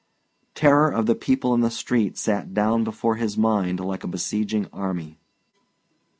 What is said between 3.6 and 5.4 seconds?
like a besieging army.